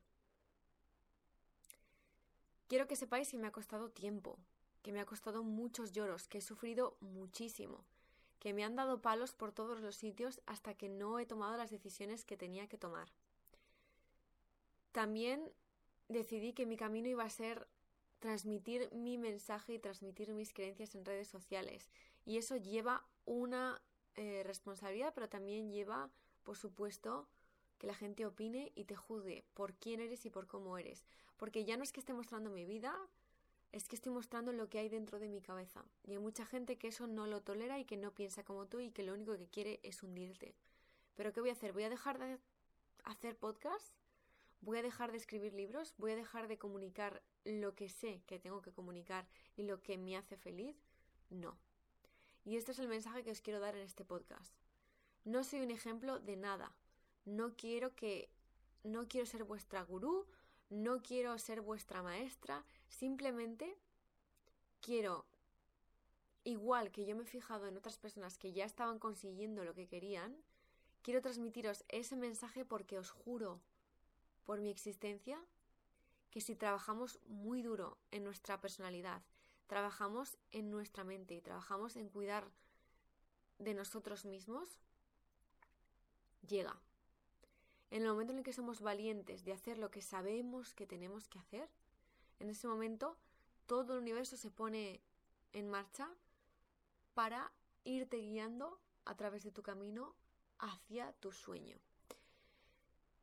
Quiero 2.70 2.88
que 2.88 2.96
sepáis 2.96 3.30
que 3.30 3.38
me 3.38 3.48
ha 3.48 3.52
costado 3.52 3.90
tiempo, 3.90 4.40
que 4.86 4.94
me 4.94 5.00
ha 5.00 5.06
costado 5.08 5.42
muchos 5.42 5.94
lloros, 5.94 6.28
que 6.28 6.38
he 6.38 6.42
sufrido 6.42 6.96
muchísimo, 7.00 7.84
que 8.38 8.54
me 8.54 8.64
han 8.64 8.76
dado 8.76 9.02
palos 9.02 9.34
por 9.34 9.52
todos 9.52 9.82
los 9.82 9.96
sitios 9.96 10.42
hasta 10.46 10.76
que 10.76 10.90
no 10.90 11.18
he 11.18 11.26
tomado 11.26 11.58
las 11.58 11.72
decisiones 11.72 12.24
que 12.24 12.38
tenía 12.38 12.68
que 12.68 12.78
tomar. 12.78 13.12
También 14.92 15.52
decidí 16.08 16.54
que 16.54 16.68
mi 16.68 16.78
camino 16.78 17.08
iba 17.08 17.24
a 17.24 17.30
ser 17.32 17.68
transmitir 18.20 18.94
mi 18.94 19.18
mensaje 19.18 19.74
y 19.74 19.80
transmitir 19.80 20.32
mis 20.36 20.54
creencias 20.54 20.94
en 20.94 21.04
redes 21.04 21.30
sociales. 21.30 21.90
Y 22.24 22.38
eso 22.38 22.56
lleva 22.56 23.08
una 23.26 23.82
eh, 24.14 24.44
responsabilidad, 24.46 25.14
pero 25.16 25.30
también 25.30 25.72
lleva, 25.72 26.12
por 26.44 26.58
supuesto, 26.58 27.28
que 27.80 27.88
la 27.88 27.96
gente 27.96 28.24
opine 28.24 28.72
y 28.76 28.84
te 28.84 28.96
juzgue 28.96 29.46
por 29.56 29.74
quién 29.74 30.00
eres 30.00 30.28
y 30.28 30.30
por 30.30 30.46
cómo 30.46 30.78
eres. 30.78 31.08
Porque 31.38 31.66
ya 31.66 31.76
no 31.76 31.82
es 31.82 31.92
que 31.92 32.02
esté 32.02 32.14
mostrando 32.14 32.52
mi 32.52 32.66
vida, 32.66 32.96
es 33.72 33.88
que 33.88 33.96
estoy 33.96 34.12
mostrando 34.12 34.52
lo 34.52 34.70
que 34.70 34.80
hay 34.80 34.90
dentro 34.90 35.20
de 35.20 35.28
mi 35.28 35.42
cabeza. 35.42 35.84
Y 36.04 36.12
hay 36.12 36.20
mucha 36.20 36.46
gente 36.46 36.78
que 36.78 36.88
eso 36.88 37.08
no 37.08 37.28
lo 37.28 37.42
tolera 37.42 37.80
y 37.80 37.86
que 37.86 37.98
no 37.98 38.14
piensa 38.14 38.44
como 38.44 38.68
tú 38.68 38.80
y 38.80 38.92
que 38.92 39.04
lo 39.04 39.14
único 39.14 39.38
que 39.38 39.48
quiere 39.48 39.80
es 39.84 40.02
hundirte. 40.04 40.56
Pero 41.16 41.34
¿qué 41.34 41.42
voy 41.42 41.50
a 41.50 41.54
hacer? 41.54 41.74
¿Voy 41.74 41.84
a 41.84 41.90
dejar 41.90 42.20
de 42.20 42.40
hacer 43.04 43.38
podcast? 43.38 43.94
¿Voy 44.62 44.78
a 44.78 44.84
dejar 44.84 45.12
de 45.12 45.18
escribir 45.18 45.54
libros? 45.54 45.94
¿Voy 45.98 46.12
a 46.12 46.16
dejar 46.16 46.48
de 46.48 46.58
comunicar 46.58 47.22
lo 47.44 47.76
que 47.76 47.90
sé 47.90 48.22
que 48.26 48.40
tengo 48.40 48.62
que 48.62 48.72
comunicar 48.72 49.28
y 49.56 49.64
lo 49.64 49.82
que 49.82 49.98
me 49.98 50.18
hace 50.18 50.38
feliz? 50.38 50.76
No. 51.30 51.58
Y 52.44 52.58
este 52.58 52.72
es 52.72 52.80
el 52.80 52.88
mensaje 52.88 53.24
que 53.24 53.32
os 53.32 53.42
quiero 53.42 53.60
dar 53.60 53.76
en 53.76 53.82
este 53.82 54.06
podcast. 54.06 54.54
No 55.24 55.44
soy 55.44 55.62
un 55.62 55.72
ejemplo 55.72 56.20
de 56.20 56.36
nada. 56.36 56.76
No 57.26 57.56
quiero 57.56 57.96
que 57.96 58.30
no 58.84 59.08
quiero 59.08 59.26
ser 59.26 59.44
vuestra 59.44 59.82
gurú, 59.82 60.28
no 60.70 61.02
quiero 61.02 61.38
ser 61.38 61.62
vuestra 61.62 62.02
maestra, 62.02 62.64
simplemente 62.88 63.78
quiero 64.82 65.26
igual 66.44 66.92
que 66.92 67.06
yo 67.06 67.16
me 67.16 67.24
he 67.24 67.28
fijado 67.28 67.68
en 67.68 67.78
otras 67.78 67.98
personas 67.98 68.38
que 68.38 68.54
ya 68.54 68.66
estaban 68.66 69.00
consiguiendo 69.00 69.64
lo 69.64 69.74
que 69.74 69.88
querían, 69.88 70.36
quiero 71.02 71.22
transmitiros 71.22 71.84
ese 71.90 72.16
mensaje 72.16 72.66
porque 72.66 72.98
os 72.98 73.10
juro 73.10 73.60
por 74.46 74.62
mi 74.62 74.70
existencia 74.70 75.40
que 76.30 76.42
si 76.42 76.56
trabajamos 76.56 77.20
muy 77.26 77.62
duro 77.62 77.98
en 78.12 78.24
nuestra 78.24 78.62
personalidad, 78.62 79.22
trabajamos 79.68 80.38
en 80.52 80.70
nuestra 80.70 81.04
mente 81.04 81.34
y 81.34 81.42
trabajamos 81.42 81.96
en 81.96 82.10
cuidar 82.10 82.52
de 83.58 83.74
nosotros 83.74 84.26
mismos, 84.26 84.80
llega. 86.48 86.78
En 87.92 88.02
el 88.02 88.08
momento 88.08 88.34
en 88.34 88.40
el 88.40 88.44
que 88.44 88.54
somos 88.54 88.82
valientes 88.82 89.44
de 89.44 89.54
hacer 89.54 89.78
lo 89.78 89.92
que 89.92 90.02
sabemos 90.02 90.74
que 90.74 90.88
tenemos 90.88 91.28
que 91.28 91.40
hacer, 91.40 91.70
en 92.40 92.50
ese 92.50 92.68
momento 92.68 93.18
todo 93.66 93.94
el 93.94 94.00
universo 94.00 94.38
se 94.38 94.52
pone 94.52 95.02
en 95.54 95.70
marcha 95.70 96.10
para 97.14 97.52
irte 97.84 98.18
guiando 98.18 98.80
a 99.06 99.16
través 99.16 99.44
de 99.44 99.52
tu 99.52 99.62
camino 99.62 100.16
hacia 100.60 101.14
tu 101.14 101.32
sueño. 101.32 101.78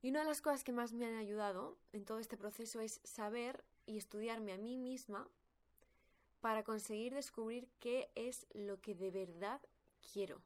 Y 0.00 0.10
una 0.10 0.20
de 0.20 0.26
las 0.26 0.42
cosas 0.42 0.64
que 0.64 0.72
más 0.72 0.92
me 0.92 1.06
han 1.06 1.14
ayudado 1.14 1.78
en 1.92 2.04
todo 2.04 2.18
este 2.18 2.36
proceso 2.36 2.80
es 2.80 3.00
saber 3.04 3.64
y 3.86 3.98
estudiarme 3.98 4.52
a 4.52 4.58
mí 4.58 4.76
misma 4.76 5.28
para 6.40 6.64
conseguir 6.64 7.14
descubrir 7.14 7.68
qué 7.78 8.10
es 8.16 8.46
lo 8.52 8.80
que 8.80 8.94
de 8.94 9.10
verdad 9.10 9.60
quiero. 10.12 10.42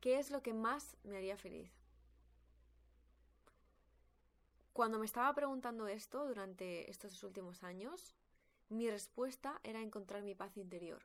¿Qué 0.00 0.18
es 0.18 0.30
lo 0.30 0.42
que 0.42 0.54
más 0.54 0.96
me 1.02 1.16
haría 1.16 1.36
feliz? 1.36 1.83
Cuando 4.74 4.98
me 4.98 5.06
estaba 5.06 5.32
preguntando 5.36 5.86
esto 5.86 6.26
durante 6.26 6.90
estos 6.90 7.22
últimos 7.22 7.62
años, 7.62 8.16
mi 8.68 8.90
respuesta 8.90 9.60
era 9.62 9.80
encontrar 9.80 10.24
mi 10.24 10.34
paz 10.34 10.56
interior. 10.56 11.00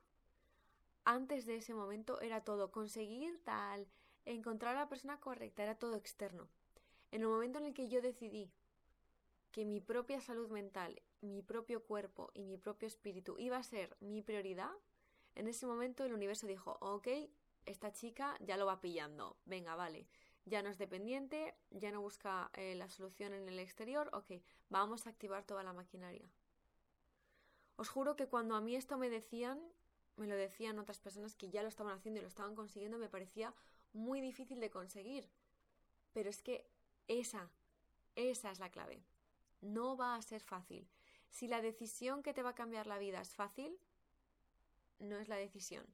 Antes 1.03 1.45
de 1.45 1.57
ese 1.57 1.75
momento 1.75 2.19
era 2.19 2.43
todo 2.43 2.71
conseguir 2.71 3.39
tal, 3.43 3.87
encontrar 4.25 4.75
a 4.75 4.79
la 4.79 4.89
persona 4.89 5.19
correcta, 5.19 5.61
era 5.61 5.75
todo 5.75 5.97
externo. 5.97 6.49
En 7.11 7.21
el 7.21 7.27
momento 7.27 7.59
en 7.59 7.65
el 7.65 7.75
que 7.75 7.87
yo 7.87 8.01
decidí 8.01 8.51
que 9.51 9.65
mi 9.65 9.81
propia 9.81 10.19
salud 10.19 10.49
mental, 10.49 10.99
mi 11.21 11.43
propio 11.43 11.83
cuerpo 11.83 12.31
y 12.33 12.45
mi 12.45 12.57
propio 12.57 12.87
espíritu 12.87 13.35
iba 13.37 13.57
a 13.57 13.63
ser 13.63 13.95
mi 13.99 14.23
prioridad, 14.23 14.73
en 15.35 15.47
ese 15.47 15.67
momento 15.67 16.03
el 16.03 16.13
universo 16.13 16.47
dijo, 16.47 16.79
ok, 16.81 17.07
esta 17.67 17.93
chica 17.93 18.35
ya 18.39 18.57
lo 18.57 18.65
va 18.65 18.81
pillando, 18.81 19.37
venga, 19.45 19.75
vale, 19.75 20.07
ya 20.49 20.61
no 20.61 20.69
es 20.69 20.77
dependiente, 20.77 21.55
ya 21.69 21.91
no 21.91 22.01
busca 22.01 22.49
eh, 22.53 22.75
la 22.75 22.89
solución 22.89 23.33
en 23.33 23.47
el 23.47 23.59
exterior, 23.59 24.09
ok, 24.13 24.41
vamos 24.69 25.05
a 25.05 25.11
activar 25.11 25.45
toda 25.45 25.63
la 25.63 25.73
maquinaria. 25.73 26.27
Os 27.75 27.89
juro 27.89 28.15
que 28.15 28.27
cuando 28.27 28.55
a 28.55 28.61
mí 28.61 28.75
esto 28.75 28.97
me 28.97 29.09
decían, 29.09 29.61
me 30.17 30.27
lo 30.27 30.35
decían 30.35 30.79
otras 30.79 30.99
personas 30.99 31.35
que 31.35 31.49
ya 31.49 31.61
lo 31.61 31.69
estaban 31.69 31.95
haciendo 31.95 32.19
y 32.19 32.23
lo 32.23 32.27
estaban 32.27 32.55
consiguiendo, 32.55 32.97
me 32.97 33.07
parecía 33.07 33.53
muy 33.93 34.19
difícil 34.19 34.59
de 34.59 34.69
conseguir. 34.69 35.29
Pero 36.11 36.29
es 36.29 36.41
que 36.41 36.69
esa, 37.07 37.49
esa 38.15 38.51
es 38.51 38.59
la 38.59 38.69
clave. 38.69 39.01
No 39.61 39.95
va 39.95 40.15
a 40.15 40.21
ser 40.21 40.41
fácil. 40.41 40.89
Si 41.29 41.47
la 41.47 41.61
decisión 41.61 42.23
que 42.23 42.33
te 42.33 42.43
va 42.43 42.49
a 42.49 42.55
cambiar 42.55 42.87
la 42.87 42.97
vida 42.97 43.21
es 43.21 43.33
fácil, 43.33 43.79
no 44.99 45.17
es 45.17 45.29
la 45.29 45.37
decisión. 45.37 45.85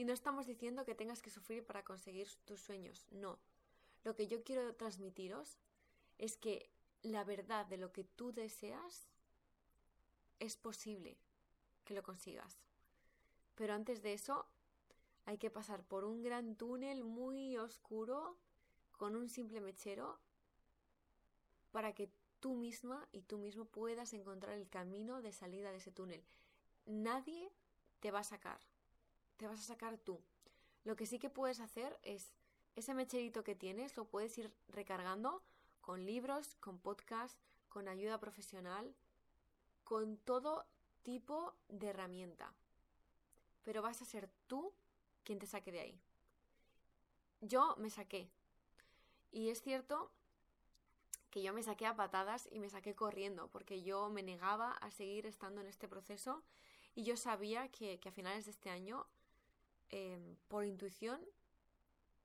Y 0.00 0.06
no 0.06 0.14
estamos 0.14 0.46
diciendo 0.46 0.86
que 0.86 0.94
tengas 0.94 1.20
que 1.20 1.28
sufrir 1.28 1.62
para 1.62 1.84
conseguir 1.84 2.26
tus 2.46 2.62
sueños, 2.62 3.06
no. 3.10 3.38
Lo 4.02 4.16
que 4.16 4.28
yo 4.28 4.42
quiero 4.42 4.74
transmitiros 4.74 5.58
es 6.16 6.38
que 6.38 6.70
la 7.02 7.22
verdad 7.22 7.66
de 7.66 7.76
lo 7.76 7.92
que 7.92 8.04
tú 8.04 8.32
deseas 8.32 9.10
es 10.38 10.56
posible 10.56 11.18
que 11.84 11.92
lo 11.92 12.02
consigas. 12.02 12.62
Pero 13.56 13.74
antes 13.74 14.00
de 14.00 14.14
eso 14.14 14.46
hay 15.26 15.36
que 15.36 15.50
pasar 15.50 15.84
por 15.84 16.06
un 16.06 16.22
gran 16.22 16.56
túnel 16.56 17.04
muy 17.04 17.58
oscuro 17.58 18.38
con 18.92 19.16
un 19.16 19.28
simple 19.28 19.60
mechero 19.60 20.18
para 21.72 21.94
que 21.94 22.10
tú 22.40 22.54
misma 22.54 23.06
y 23.12 23.20
tú 23.20 23.36
mismo 23.36 23.66
puedas 23.66 24.14
encontrar 24.14 24.56
el 24.56 24.66
camino 24.66 25.20
de 25.20 25.32
salida 25.32 25.72
de 25.72 25.76
ese 25.76 25.92
túnel. 25.92 26.24
Nadie 26.86 27.52
te 28.00 28.10
va 28.10 28.20
a 28.20 28.24
sacar, 28.24 28.62
te 29.40 29.46
vas 29.46 29.58
a 29.58 29.62
sacar 29.72 29.96
tú. 29.96 30.20
Lo 30.84 30.96
que 30.96 31.06
sí 31.06 31.18
que 31.18 31.30
puedes 31.30 31.60
hacer 31.60 31.98
es 32.02 32.34
ese 32.76 32.92
mecherito 32.92 33.42
que 33.42 33.54
tienes 33.54 33.96
lo 33.96 34.04
puedes 34.04 34.36
ir 34.36 34.52
recargando 34.68 35.42
con 35.80 36.04
libros, 36.04 36.56
con 36.56 36.78
podcast, 36.78 37.38
con 37.70 37.88
ayuda 37.88 38.20
profesional, 38.20 38.94
con 39.82 40.18
todo 40.18 40.66
tipo 41.02 41.54
de 41.70 41.88
herramienta. 41.88 42.52
Pero 43.62 43.80
vas 43.80 44.02
a 44.02 44.04
ser 44.04 44.28
tú 44.46 44.74
quien 45.24 45.38
te 45.38 45.46
saque 45.46 45.72
de 45.72 45.80
ahí. 45.80 46.00
Yo 47.40 47.76
me 47.78 47.88
saqué. 47.88 48.30
Y 49.32 49.48
es 49.48 49.62
cierto 49.62 50.10
que 51.30 51.40
yo 51.40 51.54
me 51.54 51.62
saqué 51.62 51.86
a 51.86 51.96
patadas 51.96 52.46
y 52.52 52.58
me 52.58 52.68
saqué 52.68 52.94
corriendo, 52.94 53.48
porque 53.48 53.82
yo 53.82 54.10
me 54.10 54.22
negaba 54.22 54.72
a 54.72 54.90
seguir 54.90 55.24
estando 55.24 55.62
en 55.62 55.66
este 55.66 55.88
proceso 55.88 56.42
y 56.94 57.04
yo 57.04 57.16
sabía 57.16 57.68
que, 57.68 57.98
a 58.04 58.10
finales 58.10 58.44
de 58.44 58.50
este 58.50 58.68
año, 58.68 59.06
em, 59.90 60.36
por 60.48 60.64
intuición, 60.64 61.20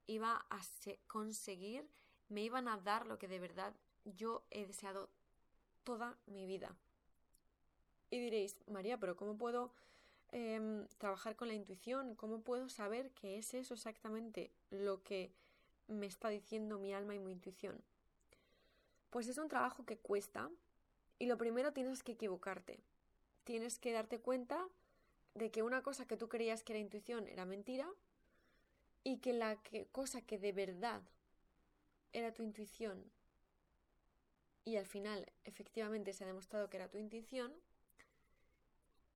iba 0.08 0.46
a 0.50 0.62
conseguir, 1.08 1.90
me 2.30 2.42
iban 2.42 2.68
a 2.68 2.78
dar 2.78 3.06
lo 3.06 3.18
que 3.18 3.28
de 3.28 3.40
verdad 3.40 3.74
yo 4.06 4.44
he 4.52 4.66
deseado 4.66 5.10
toda 5.84 6.18
mi 6.28 6.46
vida. 6.46 6.76
Y 8.10 8.20
diréis, 8.20 8.58
María, 8.68 9.00
pero 9.00 9.16
¿cómo 9.16 9.38
puedo 9.38 9.72
em, 10.32 10.88
trabajar 10.98 11.36
con 11.36 11.48
la 11.48 11.54
intuición? 11.54 12.16
¿Cómo 12.16 12.42
puedo 12.42 12.70
saber 12.70 13.12
que 13.12 13.38
es 13.38 13.54
eso 13.54 13.74
exactamente 13.74 14.52
lo 14.70 15.04
que 15.04 15.32
me 15.88 16.06
está 16.06 16.30
diciendo 16.30 16.80
mi 16.80 16.94
alma 16.94 17.16
y 17.16 17.20
mi 17.20 17.32
intuición? 17.32 17.82
Pues 19.10 19.28
es 19.28 19.38
un 19.38 19.48
trabajo 19.48 19.86
que 19.86 19.98
cuesta 19.98 20.50
y 21.20 21.26
lo 21.26 21.38
primero 21.38 21.74
tienes 21.74 22.04
que 22.04 22.14
equivocarte. 22.14 22.80
Tienes 23.44 23.80
que 23.80 23.92
darte 23.92 24.20
cuenta 24.20 24.68
de 25.36 25.52
que 25.52 25.62
una 25.62 25.84
cosa 25.84 26.08
que 26.08 26.18
tú 26.18 26.28
creías 26.28 26.64
que 26.64 26.74
era 26.74 26.80
intuición 26.80 27.28
era 27.28 27.46
mentira 27.46 27.88
y 29.04 29.20
que 29.20 29.34
la 29.34 29.60
cosa 29.92 30.22
que 30.22 30.40
de 30.40 30.52
verdad 30.52 31.02
era 32.12 32.34
tu 32.34 32.42
intuición 32.42 33.12
y 34.64 34.78
al 34.78 34.88
final 34.88 35.32
efectivamente 35.44 36.14
se 36.14 36.24
ha 36.24 36.28
demostrado 36.28 36.70
que 36.70 36.78
era 36.78 36.90
tu 36.90 36.98
intuición, 36.98 37.54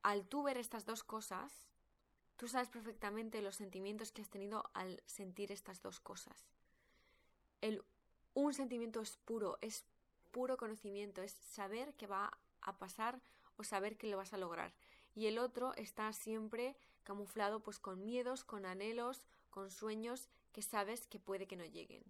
al 0.04 0.28
tú 0.28 0.44
ver 0.44 0.58
estas 0.58 0.86
dos 0.86 1.04
cosas, 1.04 1.70
Tú 2.40 2.48
sabes 2.48 2.70
perfectamente 2.70 3.42
los 3.42 3.58
sentimientos 3.58 4.14
que 4.14 4.22
has 4.22 4.30
tenido 4.30 4.72
al 4.74 5.04
sentir 5.06 5.52
estas 5.52 5.82
dos 5.82 6.00
cosas. 6.00 6.48
El, 7.60 7.84
un 8.34 8.54
sentimiento 8.54 9.02
es 9.02 9.18
puro, 9.18 9.58
es 9.60 9.84
puro 10.32 10.56
conocimiento, 10.56 11.22
es 11.22 11.34
saber 11.34 11.94
que 11.96 12.08
va 12.08 12.32
a 12.62 12.78
pasar 12.78 13.20
o 13.58 13.66
saber 13.66 13.98
que 13.98 14.08
lo 14.08 14.16
vas 14.16 14.32
a 14.32 14.38
lograr. 14.38 14.72
Y 15.20 15.28
el 15.28 15.38
otro 15.38 15.74
está 15.76 16.14
siempre 16.14 16.78
camuflado 17.04 17.60
pues 17.60 17.78
con 17.78 18.06
miedos, 18.06 18.46
con 18.46 18.66
anhelos, 18.66 19.28
con 19.50 19.70
sueños 19.70 20.30
que 20.54 20.62
sabes 20.62 21.08
que 21.08 21.20
puede 21.20 21.46
que 21.46 21.58
no 21.58 21.66
lleguen. 21.66 22.06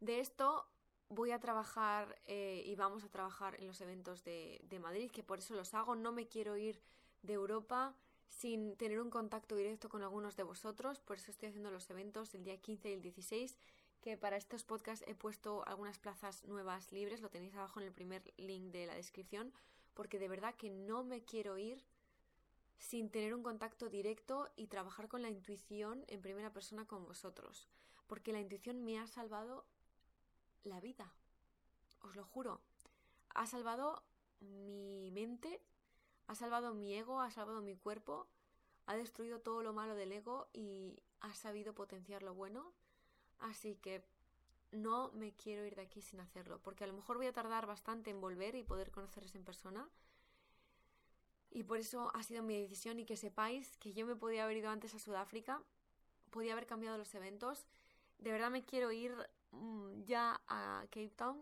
De 0.00 0.20
esto 0.20 0.66
voy 1.10 1.30
a 1.30 1.40
trabajar 1.40 2.18
eh, 2.24 2.62
y 2.64 2.74
vamos 2.74 3.04
a 3.04 3.10
trabajar 3.10 3.60
en 3.60 3.66
los 3.66 3.82
eventos 3.82 4.24
de, 4.24 4.62
de 4.70 4.78
Madrid, 4.78 5.10
que 5.10 5.22
por 5.22 5.40
eso 5.40 5.52
los 5.52 5.74
hago. 5.74 5.94
No 5.94 6.10
me 6.10 6.26
quiero 6.26 6.56
ir 6.56 6.80
de 7.20 7.34
Europa 7.34 7.94
sin 8.30 8.76
tener 8.78 8.98
un 8.98 9.10
contacto 9.10 9.54
directo 9.54 9.90
con 9.90 10.02
algunos 10.02 10.36
de 10.36 10.42
vosotros, 10.42 11.00
por 11.00 11.18
eso 11.18 11.30
estoy 11.30 11.50
haciendo 11.50 11.70
los 11.70 11.90
eventos 11.90 12.34
el 12.34 12.44
día 12.44 12.56
15 12.56 12.88
y 12.88 12.92
el 12.94 13.02
16, 13.02 13.58
que 14.00 14.16
para 14.16 14.38
estos 14.38 14.64
podcasts 14.64 15.04
he 15.06 15.14
puesto 15.14 15.68
algunas 15.68 15.98
plazas 15.98 16.44
nuevas 16.44 16.92
libres, 16.92 17.20
lo 17.20 17.28
tenéis 17.28 17.54
abajo 17.54 17.78
en 17.78 17.88
el 17.88 17.92
primer 17.92 18.32
link 18.38 18.72
de 18.72 18.86
la 18.86 18.94
descripción, 18.94 19.52
porque 19.94 20.18
de 20.18 20.28
verdad 20.28 20.54
que 20.54 20.70
no 20.70 21.04
me 21.04 21.24
quiero 21.24 21.58
ir 21.58 21.84
sin 22.78 23.10
tener 23.10 23.34
un 23.34 23.42
contacto 23.42 23.88
directo 23.88 24.50
y 24.56 24.66
trabajar 24.66 25.08
con 25.08 25.22
la 25.22 25.30
intuición 25.30 26.04
en 26.08 26.20
primera 26.20 26.52
persona 26.52 26.86
con 26.86 27.04
vosotros, 27.04 27.68
porque 28.06 28.32
la 28.32 28.40
intuición 28.40 28.84
me 28.84 28.98
ha 28.98 29.06
salvado 29.06 29.64
la 30.64 30.80
vida, 30.80 31.12
os 32.00 32.16
lo 32.16 32.24
juro, 32.24 32.60
ha 33.30 33.46
salvado 33.46 34.02
mi 34.40 35.10
mente 35.12 35.62
ha 36.26 36.34
salvado 36.34 36.74
mi 36.74 36.94
ego, 36.94 37.20
ha 37.20 37.30
salvado 37.30 37.60
mi 37.60 37.76
cuerpo, 37.76 38.26
ha 38.86 38.96
destruido 38.96 39.40
todo 39.40 39.62
lo 39.62 39.72
malo 39.72 39.94
del 39.94 40.12
ego 40.12 40.48
y 40.52 41.02
ha 41.20 41.34
sabido 41.34 41.74
potenciar 41.74 42.22
lo 42.22 42.34
bueno. 42.34 42.72
Así 43.38 43.76
que 43.76 44.04
no 44.74 45.10
me 45.12 45.32
quiero 45.32 45.64
ir 45.64 45.74
de 45.76 45.82
aquí 45.82 46.02
sin 46.02 46.20
hacerlo, 46.20 46.60
porque 46.62 46.84
a 46.84 46.86
lo 46.86 46.92
mejor 46.92 47.16
voy 47.16 47.26
a 47.26 47.32
tardar 47.32 47.66
bastante 47.66 48.10
en 48.10 48.20
volver 48.20 48.54
y 48.54 48.62
poder 48.62 48.90
conocerles 48.90 49.34
en 49.34 49.44
persona. 49.44 49.88
Y 51.50 51.62
por 51.62 51.78
eso 51.78 52.10
ha 52.14 52.22
sido 52.22 52.42
mi 52.42 52.60
decisión 52.60 52.98
y 52.98 53.04
que 53.04 53.16
sepáis 53.16 53.76
que 53.78 53.92
yo 53.92 54.06
me 54.06 54.16
podía 54.16 54.44
haber 54.44 54.56
ido 54.56 54.70
antes 54.70 54.94
a 54.94 54.98
Sudáfrica, 54.98 55.62
podía 56.30 56.52
haber 56.52 56.66
cambiado 56.66 56.98
los 56.98 57.14
eventos. 57.14 57.66
De 58.18 58.32
verdad 58.32 58.50
me 58.50 58.64
quiero 58.64 58.90
ir 58.90 59.14
mm, 59.52 60.02
ya 60.02 60.40
a 60.48 60.82
Cape 60.90 61.12
Town 61.16 61.40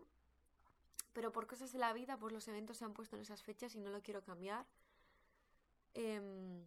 pero 1.12 1.32
por 1.32 1.46
cosas 1.46 1.72
de 1.72 1.78
la 1.78 1.92
vida, 1.92 2.18
pues 2.18 2.32
los 2.32 2.48
eventos 2.48 2.78
se 2.78 2.84
han 2.84 2.94
puesto 2.94 3.16
en 3.16 3.22
esas 3.22 3.42
fechas 3.42 3.74
y 3.74 3.80
no 3.80 3.90
lo 3.90 4.02
quiero 4.02 4.22
cambiar. 4.22 4.66
Em, 5.94 6.64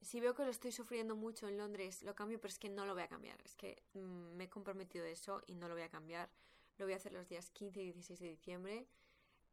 si 0.00 0.20
veo 0.20 0.34
que 0.34 0.44
lo 0.44 0.50
estoy 0.50 0.72
sufriendo 0.72 1.16
mucho 1.16 1.48
en 1.48 1.58
Londres, 1.58 2.02
lo 2.02 2.14
cambio, 2.14 2.40
pero 2.40 2.50
es 2.52 2.58
que 2.58 2.68
no 2.68 2.86
lo 2.86 2.94
voy 2.94 3.02
a 3.02 3.08
cambiar. 3.08 3.40
Es 3.44 3.54
que 3.56 3.82
mm, 3.94 4.36
me 4.36 4.44
he 4.44 4.48
comprometido 4.48 5.04
de 5.04 5.12
eso 5.12 5.42
y 5.46 5.54
no 5.54 5.68
lo 5.68 5.74
voy 5.74 5.82
a 5.82 5.88
cambiar. 5.88 6.30
Lo 6.78 6.86
voy 6.86 6.94
a 6.94 6.96
hacer 6.96 7.12
los 7.12 7.28
días 7.28 7.50
15 7.50 7.82
y 7.82 7.84
16 7.92 8.20
de 8.20 8.28
diciembre. 8.28 8.86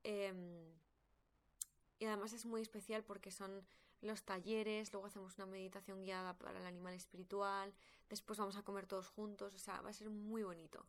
Em, 0.04 0.72
y 2.00 2.06
además 2.06 2.34
es 2.34 2.46
muy 2.46 2.62
especial 2.62 3.04
porque 3.04 3.32
son 3.32 3.66
los 4.02 4.24
talleres, 4.24 4.94
luego 4.94 5.08
hacemos 5.08 5.36
una 5.38 5.48
meditación 5.48 6.04
guiada 6.04 6.38
para 6.38 6.60
el 6.60 6.66
animal 6.66 6.94
espiritual, 6.94 7.74
después 8.10 8.38
vamos 8.38 8.56
a 8.56 8.64
comer 8.64 8.86
todos 8.86 9.10
juntos, 9.10 9.56
o 9.56 9.58
sea, 9.58 9.82
va 9.82 9.90
a 9.90 9.94
ser 9.94 10.12
muy 10.12 10.44
bonito 10.44 10.86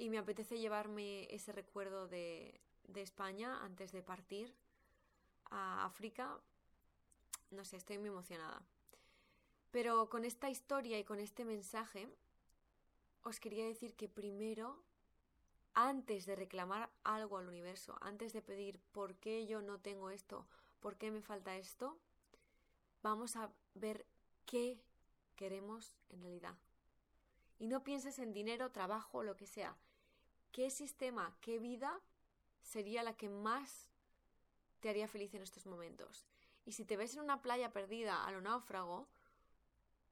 y 0.00 0.08
me 0.08 0.16
apetece 0.16 0.58
llevarme 0.58 1.32
ese 1.32 1.52
recuerdo 1.52 2.08
de, 2.08 2.58
España 2.94 3.62
antes 3.62 3.92
de 3.92 4.02
partir 4.02 4.52
a 5.50 5.84
África. 5.84 6.40
No 7.50 7.64
sé, 7.64 7.76
estoy 7.76 7.98
muy 7.98 8.08
emocionada. 8.08 8.62
Pero 9.70 10.08
con 10.08 10.24
esta 10.24 10.50
historia 10.50 10.98
y 10.98 11.04
con 11.04 11.20
este 11.20 11.44
mensaje, 11.44 12.08
os 13.22 13.38
quería 13.38 13.64
decir 13.64 13.94
que 13.94 14.08
primero, 14.08 14.82
antes 15.74 16.26
de 16.26 16.36
reclamar 16.36 16.90
algo 17.04 17.38
al 17.38 17.46
universo, 17.46 17.96
antes 18.00 18.32
de 18.32 18.42
pedir 18.42 18.80
por 18.92 19.14
qué 19.16 19.46
yo 19.46 19.62
no 19.62 19.78
tengo 19.78 20.10
esto, 20.10 20.46
por 20.80 20.96
qué 20.96 21.10
me 21.10 21.22
falta 21.22 21.56
esto, 21.56 21.96
vamos 23.02 23.36
a 23.36 23.50
ver 23.74 24.06
qué 24.46 24.80
queremos 25.36 25.96
en 26.08 26.22
realidad. 26.22 26.56
Y 27.58 27.66
no 27.68 27.84
pienses 27.84 28.18
en 28.18 28.32
dinero, 28.32 28.72
trabajo, 28.72 29.22
lo 29.22 29.36
que 29.36 29.46
sea. 29.46 29.76
¿Qué 30.50 30.70
sistema, 30.70 31.36
qué 31.40 31.58
vida 31.58 32.00
sería 32.62 33.02
la 33.02 33.16
que 33.16 33.28
más 33.28 33.88
te 34.80 34.88
haría 34.88 35.06
feliz 35.06 35.34
en 35.34 35.42
estos 35.42 35.66
momentos? 35.66 36.26
Y 36.64 36.72
si 36.72 36.84
te 36.84 36.96
ves 36.96 37.14
en 37.14 37.20
una 37.20 37.42
playa 37.42 37.72
perdida 37.72 38.24
a 38.24 38.32
lo 38.32 38.40
náufrago, 38.40 39.06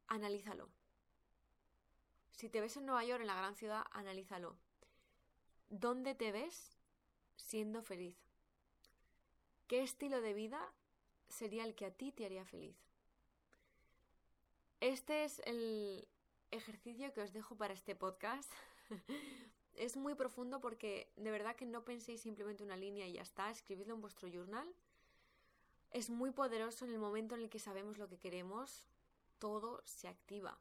analízalo. 0.09 0.69
Si 2.33 2.49
te 2.49 2.61
ves 2.61 2.77
en 2.77 2.87
Nueva 2.87 3.05
York, 3.05 3.21
en 3.21 3.27
la 3.27 3.37
gran 3.37 3.55
ciudad, 3.55 3.85
analízalo. 3.93 4.57
¿Dónde 5.71 6.15
te 6.15 6.33
ves 6.33 6.79
siendo 7.37 7.83
feliz? 7.83 8.17
¿Qué 9.67 9.83
estilo 9.83 10.21
de 10.21 10.35
vida 10.35 10.73
sería 11.29 11.65
el 11.65 11.75
que 11.75 11.87
a 11.87 11.91
ti 11.91 12.13
te 12.13 12.25
haría 12.25 12.45
feliz? 12.45 12.77
Este 14.81 15.25
es 15.25 15.41
el 15.45 16.09
ejercicio 16.51 17.13
que 17.13 17.23
os 17.23 17.33
dejo 17.33 17.57
para 17.57 17.75
este 17.75 17.95
podcast. 17.95 18.51
es 19.75 19.97
muy 19.97 20.15
profundo 20.15 20.61
porque 20.61 21.11
de 21.17 21.31
verdad 21.31 21.57
que 21.57 21.67
no 21.67 21.85
penséis 21.85 22.21
simplemente 22.21 22.65
una 22.65 22.77
línea 22.77 23.07
y 23.07 23.15
ya 23.15 23.23
está, 23.23 23.51
escribidlo 23.51 23.95
en 23.95 24.01
vuestro 24.01 24.29
journal. 24.29 24.69
Es 25.91 26.11
muy 26.11 26.31
poderoso 26.31 26.85
en 26.85 26.93
el 26.93 26.99
momento 26.99 27.35
en 27.35 27.43
el 27.43 27.51
que 27.51 27.59
sabemos 27.59 27.99
lo 27.99 28.09
que 28.09 28.19
queremos, 28.19 28.87
todo 29.39 29.83
se 29.85 30.09
activa. 30.09 30.59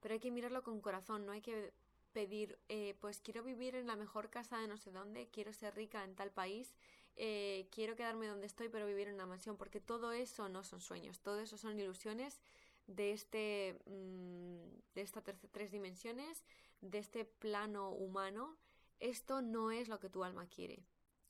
Pero 0.00 0.14
hay 0.14 0.20
que 0.20 0.30
mirarlo 0.30 0.62
con 0.62 0.80
corazón, 0.80 1.26
no 1.26 1.32
hay 1.32 1.40
que 1.40 1.72
pedir, 2.12 2.58
eh, 2.68 2.94
pues 3.00 3.20
quiero 3.20 3.42
vivir 3.42 3.74
en 3.74 3.86
la 3.86 3.96
mejor 3.96 4.30
casa 4.30 4.58
de 4.58 4.68
no 4.68 4.76
sé 4.76 4.92
dónde, 4.92 5.28
quiero 5.30 5.52
ser 5.52 5.74
rica 5.74 6.04
en 6.04 6.14
tal 6.14 6.30
país, 6.30 6.74
eh, 7.16 7.68
quiero 7.70 7.96
quedarme 7.96 8.26
donde 8.26 8.46
estoy 8.46 8.68
pero 8.68 8.86
vivir 8.86 9.08
en 9.08 9.14
una 9.14 9.26
mansión, 9.26 9.56
porque 9.56 9.80
todo 9.80 10.12
eso 10.12 10.48
no 10.48 10.62
son 10.64 10.80
sueños, 10.80 11.20
todo 11.20 11.40
eso 11.40 11.58
son 11.58 11.78
ilusiones 11.78 12.40
de, 12.86 13.12
este, 13.12 13.78
mm, 13.86 14.94
de 14.94 15.00
estas 15.00 15.24
tres 15.50 15.72
dimensiones, 15.72 16.44
de 16.80 16.98
este 16.98 17.24
plano 17.24 17.90
humano, 17.90 18.56
esto 19.00 19.42
no 19.42 19.70
es 19.70 19.88
lo 19.88 19.98
que 19.98 20.08
tu 20.08 20.24
alma 20.24 20.46
quiere. 20.46 20.84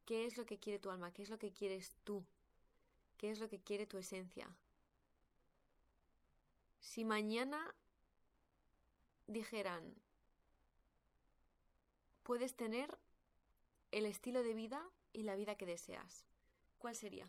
¿Qué 0.05 0.27
es 0.27 0.37
lo 0.37 0.45
que 0.45 0.59
quiere 0.59 0.79
tu 0.79 0.91
alma? 0.91 1.13
¿Qué 1.13 1.23
es 1.23 1.31
lo 1.31 1.39
que 1.39 1.53
quieres 1.53 1.97
tú? 2.05 2.25
¿Qué 3.17 3.31
es 3.31 3.41
lo 3.41 3.49
que 3.49 3.61
quiere 3.61 3.87
tu 3.87 3.97
esencia? 3.97 4.55
Si 6.85 7.03
mañana 7.03 7.75
dijeran, 9.27 9.95
puedes 12.23 12.55
tener 12.55 12.99
el 13.91 14.05
estilo 14.05 14.43
de 14.43 14.53
vida 14.53 14.81
y 15.13 15.23
la 15.23 15.35
vida 15.35 15.57
que 15.57 15.65
deseas, 15.65 16.27
¿cuál 16.79 16.95
sería? 16.95 17.27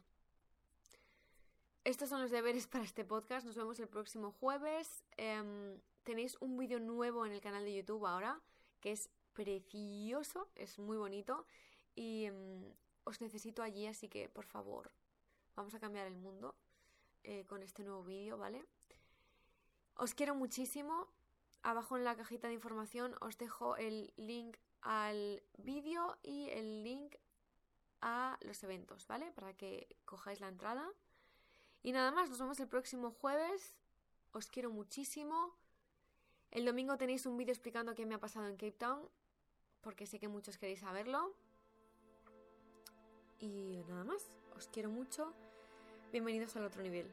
Estos 1.86 2.10
son 2.10 2.22
los 2.22 2.32
deberes 2.32 2.68
para 2.68 2.84
este 2.84 3.06
podcast. 3.06 3.46
Nos 3.46 3.56
vemos 3.56 3.80
el 3.80 3.88
próximo 3.88 4.34
jueves. 4.34 5.04
Em, 5.16 5.80
tenéis 6.04 6.36
un 6.42 6.58
vídeo 6.58 6.80
nuevo 6.80 7.26
en 7.26 7.32
el 7.32 7.42
canal 7.42 7.64
de 7.64 7.76
YouTube 7.76 8.06
ahora, 8.06 8.42
que 8.82 8.92
es 8.92 9.10
precioso, 9.34 10.50
es 10.56 10.78
muy 10.80 10.98
bonito. 10.98 11.48
Y 11.96 12.26
em, 12.26 12.74
os 13.06 13.22
necesito 13.22 13.64
allí, 13.64 13.88
así 13.88 14.10
que 14.10 14.28
por 14.28 14.46
favor, 14.46 14.92
vamos 15.56 15.74
a 15.74 15.80
cambiar 15.80 16.08
el 16.08 16.16
mundo 16.16 16.56
eh, 17.24 17.46
con 17.46 17.64
este 17.64 17.84
nuevo 17.84 18.04
vídeo, 18.04 18.38
¿vale? 18.38 18.66
Os 19.96 20.14
quiero 20.14 20.36
muchísimo. 20.36 21.08
Abajo 21.64 21.98
en 21.98 22.04
la 22.04 22.16
cajita 22.16 22.48
de 22.48 22.54
información 22.54 23.16
os 23.22 23.38
dejo 23.38 23.76
el 23.78 24.14
link 24.18 24.58
al 24.82 25.42
vídeo 25.58 26.18
y 26.22 26.50
el 26.50 26.84
link 26.84 27.16
a 28.02 28.38
los 28.42 28.62
eventos, 28.64 29.08
¿vale? 29.08 29.32
Para 29.32 29.54
que 29.54 29.88
cojáis 30.06 30.40
la 30.42 30.50
entrada. 30.50 30.88
Y 31.82 31.92
nada 31.92 32.12
más, 32.12 32.30
nos 32.30 32.40
vemos 32.40 32.60
el 32.60 32.68
próximo 32.68 33.12
jueves. 33.12 33.78
Os 34.32 34.48
quiero 34.50 34.70
muchísimo. 34.70 35.56
El 36.52 36.66
domingo 36.66 36.98
tenéis 36.98 37.26
un 37.26 37.38
vídeo 37.38 37.54
explicando 37.54 37.96
qué 37.96 38.06
me 38.06 38.16
ha 38.16 38.20
pasado 38.20 38.48
en 38.48 38.58
Cape 38.58 38.74
Town, 38.74 39.10
porque 39.82 40.06
sé 40.06 40.20
que 40.20 40.28
muchos 40.28 40.58
queréis 40.58 40.82
saberlo. 40.82 41.34
Y 43.40 43.84
nada 43.88 44.04
más, 44.04 44.24
os 44.56 44.68
quiero 44.68 44.90
mucho. 44.90 45.34
Bienvenidos 46.12 46.56
al 46.56 46.66
otro 46.66 46.82
nivel. 46.82 47.12